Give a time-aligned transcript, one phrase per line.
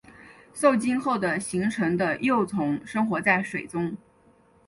[0.51, 3.95] 受精后的形成的幼虫生活在水中。